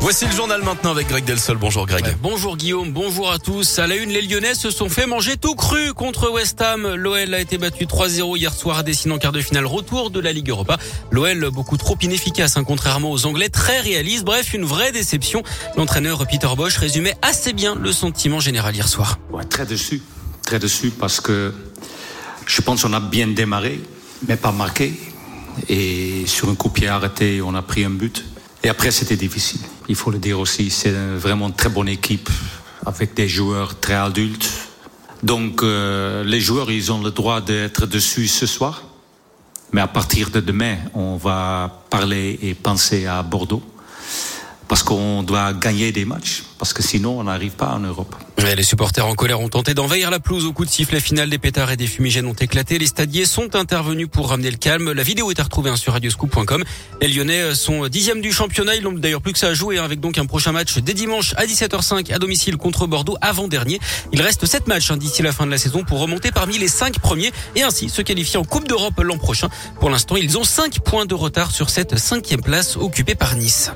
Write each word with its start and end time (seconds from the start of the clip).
Voici 0.00 0.24
le 0.24 0.32
journal 0.32 0.62
maintenant 0.62 0.92
avec 0.92 1.08
Greg 1.08 1.26
Delsol. 1.26 1.58
Bonjour 1.58 1.86
Greg. 1.86 2.16
bonjour 2.22 2.56
Guillaume, 2.56 2.90
bonjour 2.90 3.30
à 3.30 3.38
tous. 3.38 3.78
À 3.78 3.86
la 3.86 3.96
une, 3.96 4.08
les 4.08 4.22
Lyonnais 4.22 4.54
se 4.54 4.70
sont 4.70 4.88
fait 4.88 5.06
manger 5.06 5.36
tout 5.36 5.54
cru 5.54 5.92
contre 5.92 6.30
West 6.30 6.62
Ham. 6.62 6.94
L'OL 6.94 7.34
a 7.34 7.38
été 7.38 7.58
battu 7.58 7.84
3-0 7.84 8.38
hier 8.38 8.54
soir 8.54 8.78
à 8.78 8.82
dessinant 8.82 9.18
quart 9.18 9.30
de 9.30 9.42
finale 9.42 9.66
retour 9.66 10.10
de 10.10 10.18
la 10.18 10.32
Ligue 10.32 10.48
Europa. 10.48 10.78
L'OL 11.10 11.50
beaucoup 11.50 11.76
trop 11.76 11.98
inefficace, 12.00 12.56
hein, 12.56 12.64
contrairement 12.64 13.10
aux 13.10 13.26
Anglais, 13.26 13.50
très 13.50 13.80
réaliste. 13.80 14.24
Bref, 14.24 14.54
une 14.54 14.64
vraie 14.64 14.90
déception. 14.90 15.42
L'entraîneur 15.76 16.26
Peter 16.26 16.48
Bosch 16.56 16.78
résumait 16.78 17.16
assez 17.20 17.52
bien 17.52 17.74
le 17.74 17.92
sentiment 17.92 18.40
général 18.40 18.74
hier 18.74 18.88
soir. 18.88 19.18
Ouais, 19.30 19.44
très 19.44 19.66
dessus, 19.66 20.00
très 20.42 20.58
dessus 20.58 20.90
parce 20.90 21.20
que 21.20 21.52
je 22.46 22.60
pense 22.62 22.82
qu'on 22.82 22.94
a 22.94 23.00
bien 23.00 23.28
démarré, 23.28 23.78
mais 24.26 24.36
pas 24.36 24.50
marqué. 24.50 24.94
Et 25.68 26.24
sur 26.26 26.48
un 26.48 26.54
coup 26.54 26.70
pied 26.70 26.88
arrêté, 26.88 27.42
on 27.42 27.54
a 27.54 27.60
pris 27.60 27.84
un 27.84 27.90
but. 27.90 28.24
Et 28.62 28.68
après, 28.68 28.90
c'était 28.90 29.16
difficile. 29.16 29.60
Il 29.88 29.94
faut 29.94 30.10
le 30.10 30.18
dire 30.18 30.38
aussi, 30.38 30.70
c'est 30.70 30.92
vraiment 30.92 31.48
une 31.48 31.54
très 31.54 31.70
bonne 31.70 31.88
équipe 31.88 32.28
avec 32.84 33.14
des 33.14 33.28
joueurs 33.28 33.78
très 33.78 33.94
adultes. 33.94 34.50
Donc, 35.22 35.62
euh, 35.62 36.24
les 36.24 36.40
joueurs, 36.40 36.70
ils 36.70 36.92
ont 36.92 37.02
le 37.02 37.10
droit 37.10 37.40
d'être 37.40 37.86
dessus 37.86 38.26
ce 38.26 38.46
soir. 38.46 38.82
Mais 39.72 39.80
à 39.80 39.86
partir 39.86 40.30
de 40.30 40.40
demain, 40.40 40.76
on 40.94 41.16
va 41.16 41.84
parler 41.90 42.38
et 42.42 42.54
penser 42.54 43.06
à 43.06 43.22
Bordeaux 43.22 43.62
parce 44.70 44.84
qu'on 44.84 45.24
doit 45.24 45.52
gagner 45.52 45.90
des 45.90 46.04
matchs, 46.04 46.44
parce 46.56 46.72
que 46.72 46.80
sinon 46.80 47.18
on 47.18 47.24
n'arrive 47.24 47.50
pas 47.50 47.74
en 47.74 47.80
Europe. 47.80 48.14
les 48.38 48.62
supporters 48.62 49.04
en 49.04 49.16
colère 49.16 49.40
ont 49.40 49.48
tenté 49.48 49.74
d'envahir 49.74 50.12
la 50.12 50.20
pelouse 50.20 50.46
au 50.46 50.52
coup 50.52 50.64
de 50.64 50.70
sifflet 50.70 51.00
final. 51.00 51.28
Des 51.28 51.38
pétards 51.38 51.72
et 51.72 51.76
des 51.76 51.88
fumigènes 51.88 52.26
ont 52.26 52.34
éclaté. 52.34 52.78
Les 52.78 52.86
stadiers 52.86 53.24
sont 53.24 53.56
intervenus 53.56 54.06
pour 54.08 54.28
ramener 54.28 54.48
le 54.48 54.58
calme. 54.58 54.92
La 54.92 55.02
vidéo 55.02 55.32
est 55.32 55.40
à 55.40 55.42
retrouver 55.42 55.70
hein, 55.70 55.76
sur 55.76 55.92
radioscoop.com. 55.92 56.62
Les 57.02 57.08
Lyonnais 57.08 57.56
sont 57.56 57.88
dixièmes 57.88 58.20
du 58.20 58.32
championnat. 58.32 58.76
Ils 58.76 58.84
n'ont 58.84 58.92
d'ailleurs 58.92 59.22
plus 59.22 59.32
que 59.32 59.40
ça 59.40 59.48
à 59.48 59.54
jouer 59.54 59.78
hein, 59.78 59.82
avec 59.82 59.98
donc 59.98 60.18
un 60.18 60.26
prochain 60.26 60.52
match 60.52 60.78
dès 60.78 60.94
dimanche 60.94 61.34
à 61.36 61.46
17h05 61.46 62.14
à 62.14 62.20
domicile 62.20 62.56
contre 62.56 62.86
Bordeaux 62.86 63.16
avant-dernier. 63.20 63.80
Il 64.12 64.22
reste 64.22 64.46
sept 64.46 64.68
matchs 64.68 64.92
hein, 64.92 64.96
d'ici 64.96 65.20
la 65.22 65.32
fin 65.32 65.46
de 65.46 65.50
la 65.50 65.58
saison 65.58 65.82
pour 65.82 65.98
remonter 65.98 66.30
parmi 66.30 66.58
les 66.58 66.68
cinq 66.68 67.00
premiers 67.00 67.32
et 67.56 67.64
ainsi 67.64 67.88
se 67.88 68.02
qualifier 68.02 68.38
en 68.38 68.44
Coupe 68.44 68.68
d'Europe 68.68 69.00
l'an 69.02 69.18
prochain. 69.18 69.48
Pour 69.80 69.90
l'instant, 69.90 70.14
ils 70.14 70.38
ont 70.38 70.44
cinq 70.44 70.78
points 70.78 71.06
de 71.06 71.14
retard 71.14 71.50
sur 71.50 71.70
cette 71.70 71.98
cinquième 71.98 72.40
place 72.40 72.76
occupée 72.76 73.16
par 73.16 73.34
Nice. 73.34 73.72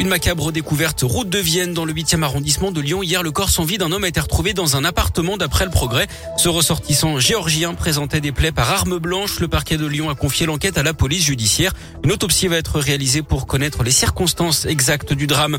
Une 0.00 0.08
macabre 0.08 0.50
découverte 0.50 1.02
route 1.02 1.28
de 1.28 1.38
Vienne 1.38 1.74
dans 1.74 1.84
le 1.84 1.92
8e 1.92 2.22
arrondissement 2.22 2.72
de 2.72 2.80
Lyon. 2.80 3.02
Hier, 3.02 3.22
le 3.22 3.30
corps 3.32 3.50
sans 3.50 3.64
vie 3.64 3.76
d'un 3.76 3.92
homme 3.92 4.04
a 4.04 4.08
été 4.08 4.18
retrouvé 4.18 4.54
dans 4.54 4.74
un 4.74 4.82
appartement 4.82 5.36
d'après 5.36 5.66
le 5.66 5.70
progrès. 5.70 6.06
Ce 6.38 6.48
ressortissant 6.48 7.18
géorgien 7.18 7.74
présentait 7.74 8.22
des 8.22 8.32
plaies 8.32 8.50
par 8.50 8.70
arme 8.70 8.96
blanche. 8.96 9.40
Le 9.40 9.48
parquet 9.48 9.76
de 9.76 9.84
Lyon 9.84 10.08
a 10.08 10.14
confié 10.14 10.46
l'enquête 10.46 10.78
à 10.78 10.82
la 10.82 10.94
police 10.94 11.24
judiciaire. 11.26 11.74
Une 12.02 12.12
autopsie 12.12 12.48
va 12.48 12.56
être 12.56 12.80
réalisée 12.80 13.20
pour 13.20 13.46
connaître 13.46 13.82
les 13.82 13.90
circonstances 13.90 14.64
exactes 14.64 15.12
du 15.12 15.26
drame. 15.26 15.58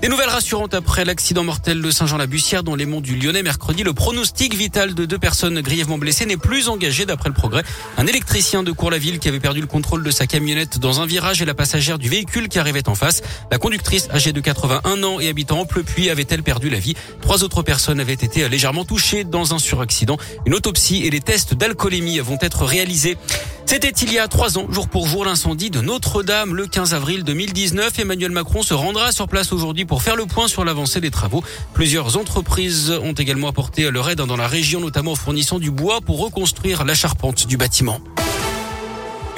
Des 0.00 0.08
nouvelles 0.08 0.30
rassurantes 0.30 0.72
après 0.72 1.04
l'accident 1.04 1.44
mortel 1.44 1.82
de 1.82 1.90
Saint-Jean-la-Bussière 1.90 2.62
dans 2.62 2.74
les 2.74 2.86
monts 2.86 3.02
du 3.02 3.16
Lyonnais 3.16 3.42
mercredi. 3.42 3.82
Le 3.82 3.92
pronostic 3.92 4.54
vital 4.54 4.94
de 4.94 5.04
deux 5.04 5.18
personnes 5.18 5.60
grièvement 5.60 5.98
blessées 5.98 6.24
n'est 6.24 6.38
plus 6.38 6.70
engagé 6.70 7.04
d'après 7.04 7.28
le 7.28 7.34
progrès. 7.34 7.64
Un 7.98 8.06
électricien 8.06 8.62
de 8.62 8.72
Cour-la-Ville 8.72 9.18
qui 9.18 9.28
avait 9.28 9.40
perdu 9.40 9.60
le 9.60 9.66
contrôle 9.66 10.02
de 10.02 10.10
sa 10.10 10.26
camionnette 10.26 10.78
dans 10.78 11.02
un 11.02 11.06
virage 11.06 11.42
et 11.42 11.44
la 11.44 11.52
passagère 11.52 11.98
du 11.98 12.08
véhicule 12.08 12.48
qui 12.48 12.58
arrivait 12.58 12.88
en 12.88 12.94
face. 12.94 13.20
La 13.50 13.58
conductrice 13.58 14.08
âgée 14.10 14.32
de 14.32 14.40
81 14.40 15.02
ans 15.02 15.20
et 15.20 15.28
habitant 15.28 15.60
en 15.60 15.66
Pleupuis 15.66 16.08
avait-elle 16.08 16.42
perdu 16.42 16.70
la 16.70 16.78
vie? 16.78 16.94
Trois 17.20 17.44
autres 17.44 17.62
personnes 17.62 18.00
avaient 18.00 18.14
été 18.14 18.48
légèrement 18.48 18.86
touchées 18.86 19.24
dans 19.24 19.52
un 19.52 19.58
suraccident. 19.58 20.16
Une 20.46 20.54
autopsie 20.54 21.04
et 21.04 21.10
des 21.10 21.20
tests 21.20 21.52
d'alcoolémie 21.52 22.20
vont 22.20 22.38
être 22.40 22.64
réalisés. 22.64 23.18
C'était 23.66 23.90
il 23.90 24.12
y 24.12 24.18
a 24.18 24.26
trois 24.28 24.58
ans, 24.58 24.66
jour 24.70 24.88
pour 24.88 25.06
jour, 25.06 25.24
l'incendie 25.24 25.70
de 25.70 25.80
Notre-Dame 25.80 26.54
le 26.54 26.66
15 26.66 26.94
avril 26.94 27.24
2019. 27.24 27.98
Emmanuel 27.98 28.32
Macron 28.32 28.62
se 28.62 28.74
rendra 28.74 29.12
sur 29.12 29.28
place 29.28 29.52
aujourd'hui 29.52 29.84
pour 29.84 30.02
faire 30.02 30.16
le 30.16 30.26
point 30.26 30.48
sur 30.48 30.64
l'avancée 30.64 31.00
des 31.00 31.10
travaux. 31.10 31.42
Plusieurs 31.72 32.16
entreprises 32.16 32.90
ont 32.90 33.12
également 33.12 33.48
apporté 33.48 33.90
leur 33.90 34.10
aide 34.10 34.18
dans 34.18 34.36
la 34.36 34.48
région, 34.48 34.80
notamment 34.80 35.12
en 35.12 35.16
fournissant 35.16 35.58
du 35.58 35.70
bois 35.70 36.00
pour 36.00 36.20
reconstruire 36.20 36.84
la 36.84 36.94
charpente 36.94 37.46
du 37.46 37.56
bâtiment. 37.56 38.00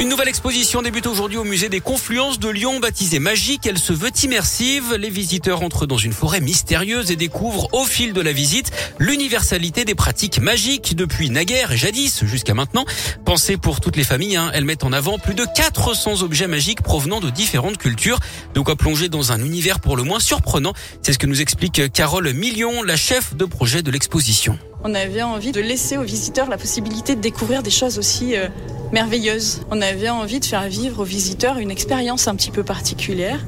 Une 0.03 0.09
nouvelle 0.09 0.27
exposition 0.27 0.83
débute 0.83 1.07
aujourd'hui 1.07 1.39
au 1.39 1.45
musée 1.45 1.69
des 1.69 1.79
Confluences 1.79 2.41
de 2.41 2.49
Lyon, 2.49 2.81
baptisée 2.81 3.21
Magique. 3.21 3.69
Elle 3.69 3.79
se 3.79 3.93
veut 3.93 4.11
immersive. 4.25 4.95
Les 4.95 5.11
visiteurs 5.11 5.63
entrent 5.63 5.87
dans 5.87 5.97
une 5.97 6.13
forêt 6.13 6.41
mystérieuse 6.41 7.13
et 7.13 7.17
découvrent 7.17 7.69
au 7.73 7.85
fil 7.85 8.13
de 8.13 8.21
la 8.21 8.33
visite 8.33 8.73
l'universalité 8.99 9.85
des 9.85 9.95
pratiques 9.95 10.41
magiques 10.41 10.97
depuis 10.97 11.31
naguère 11.31 11.71
et 11.71 11.77
jadis 11.77 12.25
jusqu'à 12.25 12.53
maintenant. 12.53 12.85
Pensée 13.25 13.57
pour 13.57 13.81
toutes 13.81 13.95
les 13.95 14.03
familles, 14.03 14.35
hein, 14.35 14.51
elles 14.53 14.65
mettent 14.65 14.83
en 14.83 14.93
avant 14.93 15.21
plus 15.21 15.35
de 15.35 15.45
400 15.45 16.23
objets 16.23 16.49
magiques 16.49 16.83
provenant 16.83 17.21
de 17.21 17.31
différentes 17.31 17.79
cultures. 17.79 18.19
De 18.55 18.61
quoi 18.61 18.75
plonger 18.75 19.09
dans 19.09 19.31
un 19.31 19.39
univers 19.39 19.79
pour 19.79 19.97
le 19.97 20.03
moins 20.03 20.19
surprenant. 20.19 20.73
C'est 21.03 21.13
ce 21.13 21.19
que 21.21 21.29
nous 21.29 21.41
explique 21.41 21.93
Carole 21.93 22.33
Million, 22.33 22.83
la 22.83 22.97
chef 22.97 23.37
de 23.37 23.45
projet 23.45 23.83
de 23.83 23.93
l'exposition. 23.93 24.59
On 24.83 24.97
avait 24.97 25.23
envie 25.23 25.53
de 25.53 25.61
laisser 25.61 25.97
aux 25.97 26.03
visiteurs 26.03 26.51
la 26.51 26.59
possibilité 26.59 27.15
de 27.15 27.21
découvrir 27.21 27.63
des 27.63 27.71
choses 27.71 28.01
aussi 28.01 28.37
euh, 28.37 28.49
merveilleuses. 28.93 29.63
On 29.71 29.81
avait 29.81 30.09
envie 30.09 30.41
de 30.41 30.45
faire 30.45 30.69
vivre 30.69 31.01
aux 31.01 31.05
visiteurs 31.05 31.59
une 31.59 31.71
expérience 31.71 32.29
un 32.29 32.35
petit 32.35 32.51
peu 32.51 32.63
particulière, 32.63 33.41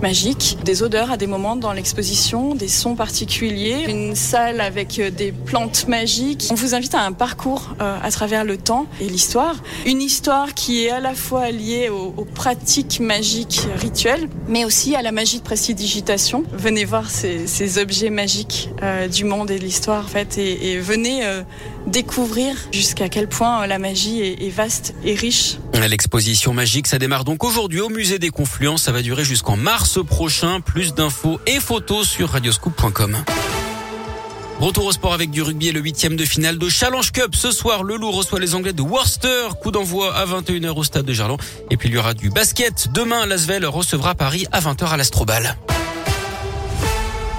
magique, 0.00 0.58
des 0.64 0.82
odeurs 0.82 1.10
à 1.10 1.16
des 1.16 1.26
moments 1.26 1.56
dans 1.56 1.72
l'exposition, 1.72 2.54
des 2.54 2.68
sons 2.68 2.94
particuliers, 2.94 3.84
une 3.88 4.14
salle 4.14 4.60
avec 4.60 4.98
euh, 4.98 5.10
des 5.10 5.32
plantes 5.32 5.88
magiques. 5.88 6.48
On 6.50 6.54
vous 6.54 6.74
invite 6.74 6.94
à 6.94 7.02
un 7.02 7.12
parcours 7.12 7.74
euh, 7.80 7.96
à 8.02 8.10
travers 8.10 8.44
le 8.44 8.56
temps 8.56 8.86
et 9.00 9.08
l'histoire, 9.08 9.56
une 9.86 10.00
histoire 10.00 10.54
qui 10.54 10.84
est 10.84 10.90
à 10.90 11.00
la 11.00 11.14
fois 11.14 11.50
liée 11.50 11.88
aux, 11.88 12.12
pratiques 12.34 13.00
magiques 13.00 13.62
rituelles, 13.76 14.28
mais 14.48 14.64
aussi 14.64 14.94
à 14.96 15.02
la 15.02 15.12
magie 15.12 15.38
de 15.38 15.42
prestidigitation. 15.42 16.44
Venez 16.52 16.84
voir 16.84 17.10
ces, 17.10 17.78
objets 17.78 18.10
magiques 18.10 18.70
du 19.10 19.24
monde 19.24 19.50
et 19.50 19.58
de 19.58 19.64
l'histoire 19.64 20.04
en 20.04 20.08
fait 20.08 20.36
et, 20.38 20.72
et 20.72 20.78
venez 20.78 21.24
euh, 21.24 21.42
découvrir 21.86 22.54
jusqu'à 22.72 23.08
quel 23.08 23.28
point 23.28 23.62
euh, 23.62 23.66
la 23.66 23.78
magie 23.78 24.20
est, 24.20 24.50
vaste 24.50 24.91
et 25.04 25.14
riche. 25.14 25.56
L'exposition 25.88 26.54
magique, 26.54 26.86
ça 26.86 26.98
démarre 26.98 27.24
donc 27.24 27.44
aujourd'hui 27.44 27.80
au 27.80 27.88
musée 27.88 28.18
des 28.18 28.30
Confluences. 28.30 28.82
Ça 28.82 28.92
va 28.92 29.02
durer 29.02 29.24
jusqu'en 29.24 29.56
mars 29.56 29.98
prochain. 30.04 30.60
Plus 30.60 30.94
d'infos 30.94 31.40
et 31.46 31.60
photos 31.60 32.08
sur 32.08 32.30
radioscoop.com. 32.30 33.16
Retour 34.60 34.86
au 34.86 34.92
sport 34.92 35.12
avec 35.12 35.30
du 35.30 35.42
rugby 35.42 35.68
et 35.68 35.72
le 35.72 35.80
huitième 35.80 36.14
de 36.14 36.24
finale 36.24 36.56
de 36.56 36.68
Challenge 36.68 37.10
Cup. 37.10 37.34
Ce 37.34 37.50
soir, 37.50 37.82
le 37.82 37.96
Loup 37.96 38.12
reçoit 38.12 38.38
les 38.38 38.54
Anglais 38.54 38.72
de 38.72 38.82
Worcester. 38.82 39.48
Coup 39.60 39.72
d'envoi 39.72 40.14
à 40.14 40.24
21h 40.24 40.70
au 40.76 40.84
stade 40.84 41.04
de 41.04 41.12
Gerland. 41.12 41.40
Et 41.70 41.76
puis 41.76 41.88
il 41.88 41.94
y 41.96 41.98
aura 41.98 42.14
du 42.14 42.30
basket. 42.30 42.92
Demain, 42.92 43.26
Lasvel 43.26 43.66
recevra 43.66 44.14
Paris 44.14 44.46
à 44.52 44.60
20h 44.60 44.86
à 44.86 44.96
l'Astrobal. 44.96 45.56